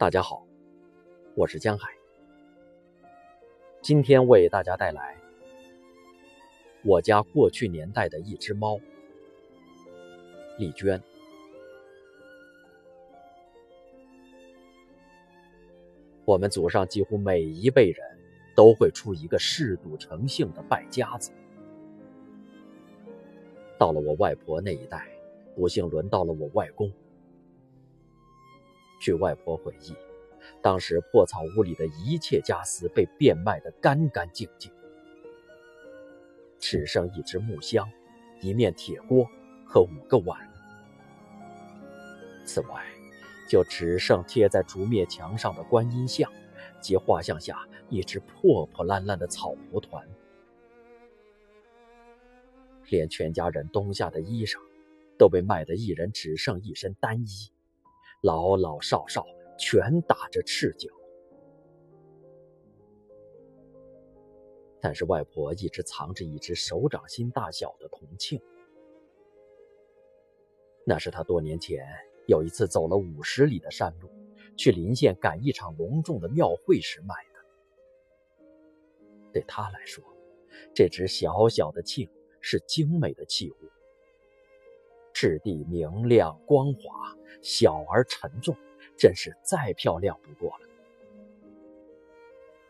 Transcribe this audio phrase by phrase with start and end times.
[0.00, 0.46] 大家好，
[1.34, 1.90] 我是江海。
[3.82, 5.14] 今天为大家带来
[6.82, 8.80] 我家过去年代的一只猫——
[10.56, 10.98] 丽娟。
[16.24, 18.02] 我们祖上几乎每一辈人
[18.56, 21.30] 都会出一个嗜赌成性的败家子。
[23.76, 25.10] 到了我外婆那一代，
[25.54, 26.90] 不幸轮到了我外公。
[29.00, 29.96] 据外婆回忆，
[30.62, 34.70] 当时破草屋里的一切家私被变卖得干干净净，
[36.58, 37.90] 只剩一只木箱、
[38.42, 39.26] 一面铁锅
[39.64, 40.38] 和五个碗。
[42.44, 42.84] 此外，
[43.48, 46.30] 就只剩贴在竹篾墙上的观音像
[46.80, 50.06] 及画像下一只破破烂烂的草蒲团，
[52.90, 54.58] 连全家人冬夏的衣裳
[55.16, 57.50] 都被卖得一人只剩一身单衣。
[58.22, 59.24] 老老少少
[59.58, 60.90] 全打着赤脚，
[64.78, 68.42] 但是外婆一直藏着一只手掌心大小的铜磬，
[70.84, 71.86] 那是她多年前
[72.26, 74.10] 有一次走了五十里的山路，
[74.54, 77.40] 去临县赶一场隆重的庙会时买的。
[79.32, 80.04] 对她来说，
[80.74, 82.06] 这只小小的磬
[82.42, 83.54] 是精美的器物。
[85.14, 88.56] 质地明亮光滑，小而沉重，
[88.96, 90.66] 真是再漂亮不过了。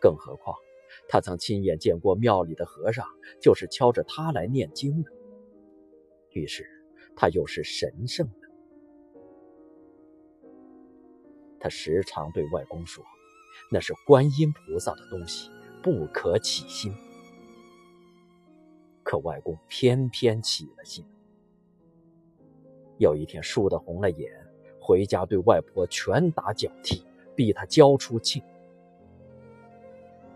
[0.00, 0.56] 更何况，
[1.08, 3.06] 他曾亲眼见过庙里的和尚
[3.40, 5.10] 就是敲着它来念经的。
[6.32, 6.64] 于是，
[7.16, 8.48] 它又是神圣的。
[11.58, 13.04] 他时常对外公说
[13.70, 15.50] ：“那是观音菩萨的东西，
[15.82, 16.94] 不可起心。”
[19.02, 21.04] 可外公偏偏起了心。
[22.96, 24.32] 有一天，输得红了眼，
[24.80, 27.04] 回家对外婆拳打脚踢，
[27.36, 28.42] 逼她交出庆。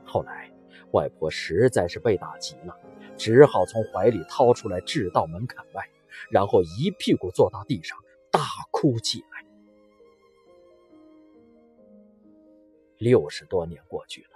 [0.05, 0.51] 后来，
[0.93, 2.79] 外婆实在是被打急了，
[3.17, 5.85] 只好从怀里掏出来掷到门槛外，
[6.31, 7.99] 然后一屁股坐到地上，
[8.31, 9.45] 大哭起来。
[12.99, 14.29] 六十多年过去了，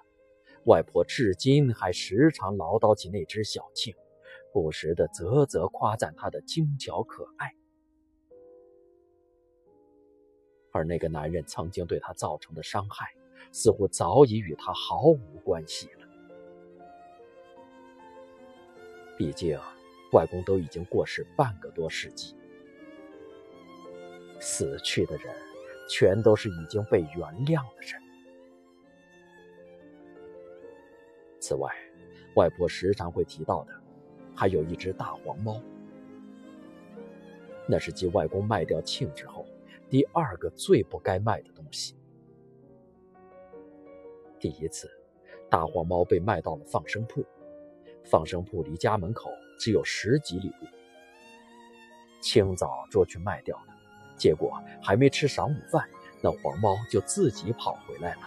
[0.65, 3.95] 外婆至今还时常唠叨起那只小庆，
[4.53, 7.55] 不时的啧啧夸赞它的精巧可爱。
[10.79, 13.13] 而那个男人曾经对他造成的伤害，
[13.51, 16.07] 似乎早已与他毫无关系了。
[19.17, 19.59] 毕竟，
[20.13, 22.37] 外公都已经过世半个多世纪，
[24.39, 25.35] 死去的人
[25.89, 28.01] 全都是已经被原谅的人。
[31.41, 31.75] 此外，
[32.37, 33.73] 外婆时常会提到的，
[34.33, 35.61] 还有一只大黄猫，
[37.69, 39.45] 那是继外公卖掉庆之后。
[39.91, 41.97] 第二个最不该卖的东西。
[44.39, 44.89] 第一次，
[45.49, 47.25] 大黄猫被卖到了放生铺，
[48.05, 50.67] 放生铺离家门口只有十几里路。
[52.21, 53.75] 清早捉去卖掉了，
[54.17, 55.89] 结果还没吃晌午饭，
[56.23, 58.21] 那黄猫就自己跑回来了。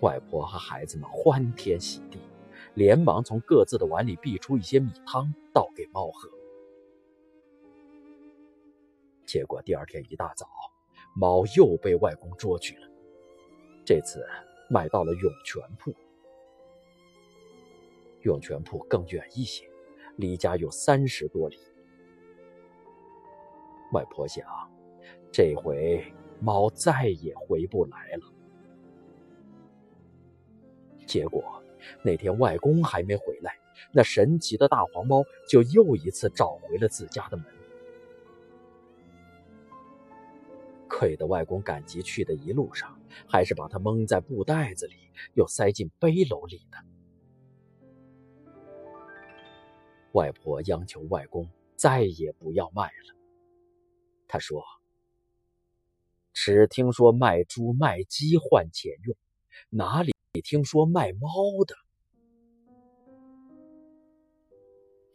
[0.00, 2.18] 外婆和孩子们欢天喜地，
[2.74, 6.28] 连忙从各自的碗里逼出一些米汤，倒给猫喝。
[9.32, 10.46] 结果第二天一大早，
[11.14, 12.86] 猫又被外公捉去了。
[13.82, 14.22] 这次
[14.68, 15.90] 卖到了涌泉铺。
[18.24, 19.66] 涌泉铺更远一些，
[20.16, 21.58] 离家有三十多里。
[23.94, 24.46] 外婆想，
[25.32, 26.04] 这回
[26.38, 28.26] 猫再也回不来了。
[31.06, 31.42] 结果
[32.04, 33.56] 那天外公还没回来，
[33.94, 37.46] 那神奇的大黄猫就又一次找回了自家的门。
[41.02, 42.96] 亏得外公赶集去的一路上，
[43.26, 44.94] 还是把它蒙在布袋子里，
[45.34, 46.78] 又塞进背篓里的。
[50.12, 53.16] 外婆央求外公再也不要卖了。
[54.28, 54.62] 他说
[56.32, 59.16] ：“只听说卖猪卖鸡换钱用，
[59.70, 60.12] 哪里
[60.44, 61.28] 听说卖猫
[61.66, 61.74] 的？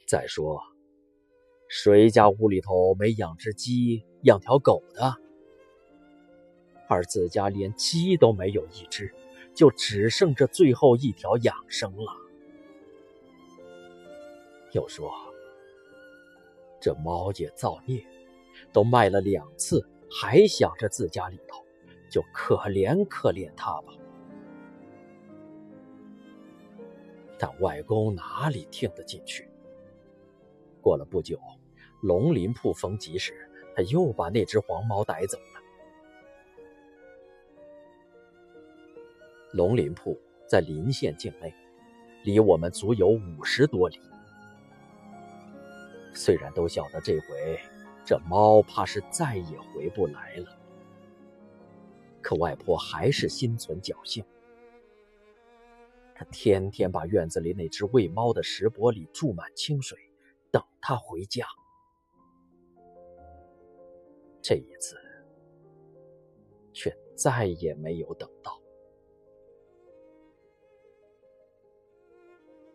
[0.06, 0.62] 再说，
[1.70, 5.16] 谁家屋里头没养只鸡、养条狗的？”
[6.88, 9.14] 而自家连鸡都没有一只，
[9.54, 12.12] 就只剩这最后一条养生了。
[14.72, 15.12] 又说，
[16.80, 18.06] 这猫也造孽，
[18.72, 21.64] 都卖了两次，还想着自家里头，
[22.10, 23.94] 就可怜可怜它吧。
[27.40, 29.50] 但外公哪里听得进去？
[30.82, 31.40] 过了不久，
[32.02, 35.57] 龙鳞铺逢集时，他又把那只黄猫逮走了。
[39.58, 40.16] 龙林铺
[40.48, 41.52] 在临县境内，
[42.24, 44.00] 离我们足有五十多里。
[46.14, 47.60] 虽然都晓得这回
[48.06, 50.56] 这猫怕是再也回不来了，
[52.22, 54.24] 可外婆还是心存侥幸。
[56.14, 59.98] 她天天把院子里那只喂猫的石钵里注满清水，
[60.52, 61.48] 等它回家。
[64.40, 64.96] 这一次，
[66.74, 68.62] 却再也没有等到。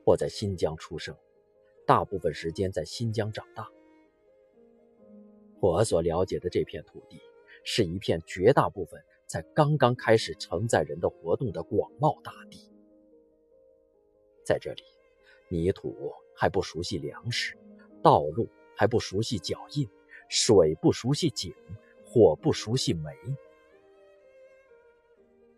[0.05, 1.17] 我在新疆出生，
[1.87, 3.69] 大部分时间在新疆长大。
[5.61, 7.21] 我所了解的这片土地，
[7.65, 12.69] 是一片绝大部分才刚刚开始承载人的活动的广袤大地。
[14.45, 14.83] 在这里，
[15.49, 17.57] 泥土还不熟悉粮食，
[18.03, 19.89] 道路还不熟悉脚印，
[20.29, 21.55] 水不熟悉井，
[22.05, 23.15] 火不熟悉煤。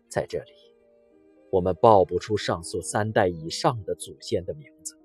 [0.07, 0.53] 在这里，
[1.55, 4.99] 我们报不出上述三代以上的祖先的名字。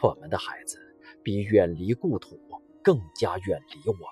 [0.00, 0.78] 我们的孩子
[1.20, 2.38] 比远离故土
[2.80, 4.04] 更加远离我们。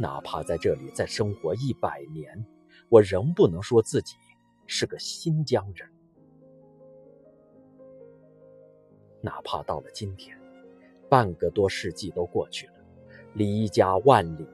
[0.00, 2.44] 哪怕在这里再生活一百年，
[2.88, 4.16] 我仍不能说自己。
[4.66, 5.88] 是个新疆人，
[9.20, 10.36] 哪怕到了今天，
[11.10, 12.74] 半个多世纪都过去了，
[13.34, 14.46] 离家万里，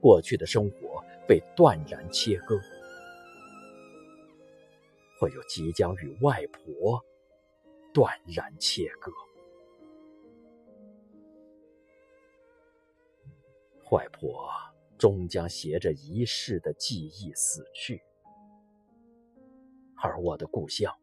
[0.00, 0.87] 过去的生活
[1.28, 2.58] 被断然切割，
[5.20, 7.04] 我又即将与外婆
[7.92, 9.12] 断然切割。
[13.90, 14.50] 外婆
[14.96, 18.02] 终将携着一世的记忆死去。
[20.02, 20.94] 而我的故乡，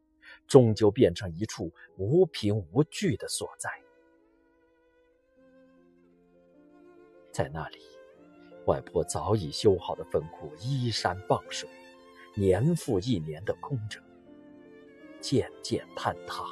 [0.48, 3.70] 终究变成一处无凭无据的所在。
[7.32, 7.80] 在那里，
[8.66, 11.70] 外婆早已修好的坟库依山傍水，
[12.34, 14.00] 年复一年的空着，
[15.22, 16.44] 渐渐坍塌。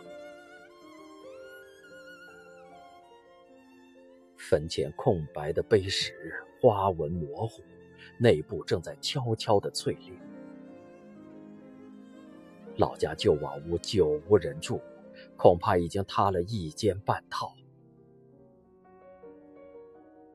[4.37, 6.13] 坟前空白的碑石，
[6.61, 7.63] 花纹模糊，
[8.19, 10.13] 内部正在悄悄的淬炼。
[12.77, 14.79] 老家旧瓦屋久无人住，
[15.35, 17.55] 恐怕已经塌了一间半套。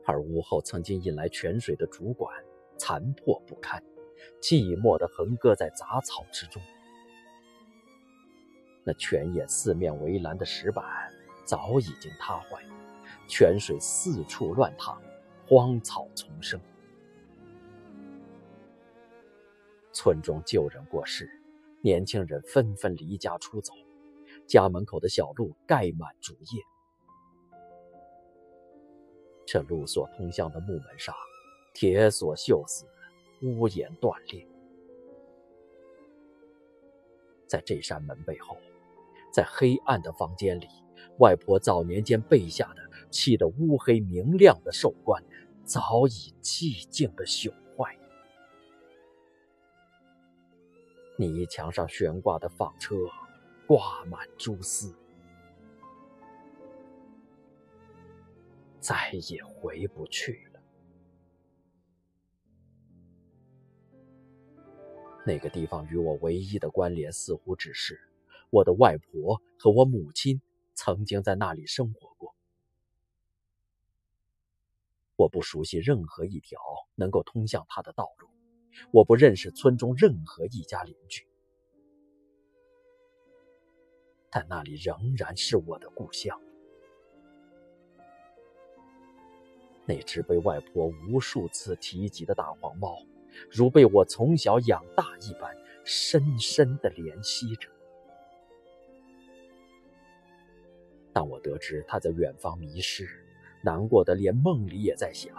[0.09, 2.35] 而屋后曾经引来泉水的主管
[2.79, 3.83] 残破不堪，
[4.41, 6.63] 寂寞地横搁在杂草之中。
[8.85, 10.83] 那泉眼四面围栏的石板
[11.45, 12.65] 早已经塌坏，
[13.29, 14.99] 泉水四处乱淌，
[15.47, 16.59] 荒草丛生。
[19.93, 21.31] 村中旧人过世。
[21.81, 23.73] 年轻人纷纷离家出走，
[24.49, 26.63] 家门口的小路盖满竹叶。
[29.51, 31.15] 这路所通向的木门上，
[31.73, 32.85] 铁锁锈死，
[33.41, 34.47] 屋檐断裂。
[37.47, 38.59] 在这扇门背后，
[39.33, 40.69] 在黑暗的房间里，
[41.19, 45.25] 外婆早年间备下的砌得乌黑明亮的寿棺，
[45.65, 47.99] 早已寂静的朽坏。
[51.17, 52.95] 泥墙上悬挂的纺车，
[53.67, 54.95] 挂满蛛丝，
[58.81, 60.61] 再也回不去了。
[65.27, 68.01] 那个地方与我唯一的关联，似乎只是
[68.51, 70.41] 我的外婆和我母亲
[70.75, 72.35] 曾经在那里生活过。
[75.17, 76.59] 我不熟悉任何一条
[76.95, 78.29] 能够通向她的道路。
[78.93, 81.27] 我不认识村中任何一家邻居，
[84.31, 86.41] 但那里仍然是我的故乡。
[89.89, 92.99] 那只被外婆无数次提及的大黄猫，
[93.51, 97.71] 如被我从小养大一般，深深的怜惜着。
[101.11, 103.09] 当我得知它在远方迷失，
[103.63, 105.35] 难过的连梦里也在想。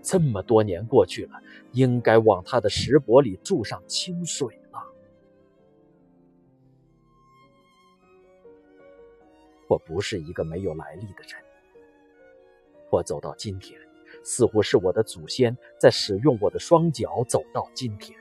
[0.00, 4.80] 这么多年过去了，应该往他的石钵里注上清水了。
[9.68, 11.51] 我不是一个没有来历的人。
[12.92, 13.80] 我走到今天，
[14.22, 18.16] 似乎是我的祖先在使用我的双脚走到今天。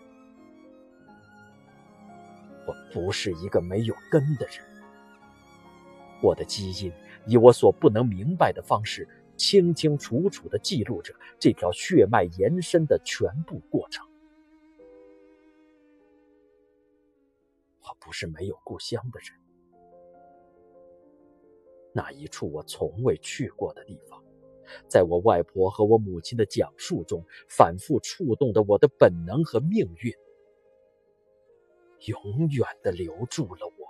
[2.65, 4.65] 我不是一个没有根的人。
[6.23, 6.89] 我的基因
[7.27, 9.05] 以我所不能明白的方式。
[9.37, 14.07] 清清楚楚地记录着这条血脉延伸的全部过程。
[17.81, 19.35] 我不是没有故乡的人，
[21.91, 24.23] 那一处我从未去过的地方，
[24.87, 30.13] 在我外婆和我母亲的讲述中，反复触动的我的本能和命运，
[32.07, 33.81] 永远的留住了我。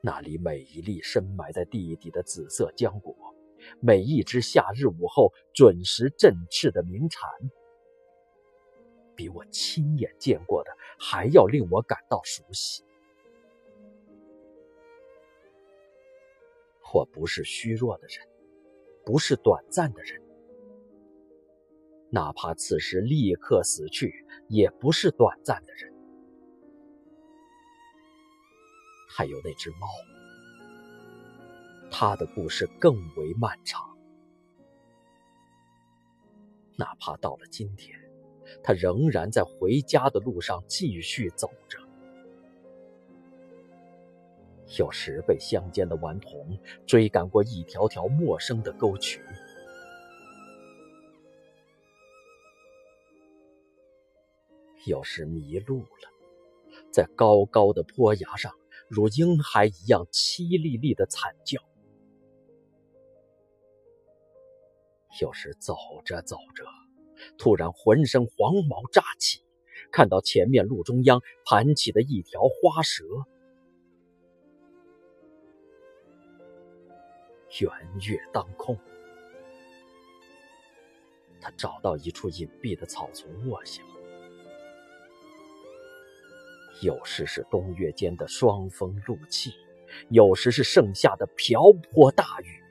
[0.00, 3.14] 那里每一粒深埋在地底的紫色浆果，
[3.80, 7.28] 每一只夏日午后准时振翅的鸣蝉，
[9.16, 10.70] 比我亲眼见过的
[11.00, 12.84] 还要令我感到熟悉。
[16.94, 18.26] 我不是虚弱的人，
[19.04, 20.20] 不是短暂的人，
[22.10, 25.92] 哪怕此时立刻死去，也不是短暂的人。
[29.08, 29.88] 还有那只猫，
[31.90, 33.96] 它的故事更为漫长。
[36.76, 37.98] 哪怕到了今天，
[38.62, 41.87] 它仍然在回家的路上继续走着。
[44.76, 49.22] 有时被乡间的顽童追赶过一条条陌生的沟渠，
[54.84, 56.10] 有时迷路了，
[56.92, 58.52] 在高高的坡崖上。
[58.88, 61.60] 如婴孩一样凄厉厉的惨叫。
[65.20, 65.74] 有时走
[66.06, 66.64] 着走着，
[67.36, 69.42] 突然浑身黄毛乍起，
[69.92, 73.04] 看到前面路中央盘起的一条花蛇。
[77.60, 77.70] 圆
[78.06, 78.78] 月当空，
[81.40, 83.82] 他找到一处隐蔽的草丛卧下。
[86.82, 89.54] 有时是冬月间的霜风露气，
[90.10, 92.62] 有时是盛夏的瓢泼大雨。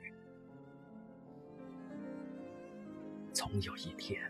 [3.32, 4.20] 总有一天，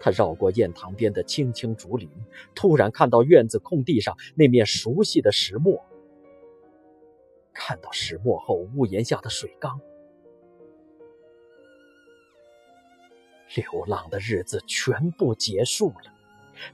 [0.00, 2.10] 他绕过堰塘边的青青竹林，
[2.54, 5.84] 突然看到院子空地上那面熟悉的石磨，
[7.58, 9.80] 看到石磨后屋檐下的水缸。
[13.54, 16.12] 流浪的日子全部结束了。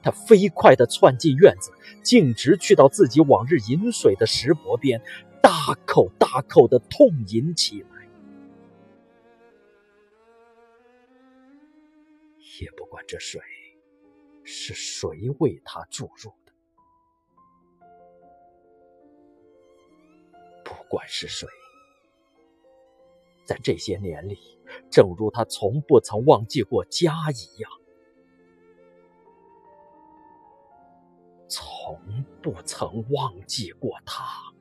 [0.02, 1.72] 他飞快地窜进院子，
[2.02, 5.02] 径直去到自己往日饮水的石钵边，
[5.42, 8.08] 大口大口地痛饮起来，
[12.60, 13.40] 也不管这水
[14.44, 15.08] 是谁
[15.40, 16.32] 为他注入
[20.92, 21.48] 管是谁，
[23.46, 24.38] 在这些年里，
[24.90, 27.70] 正如他从不曾忘记过家一样。
[31.48, 31.98] 从
[32.42, 34.51] 不曾忘记过他。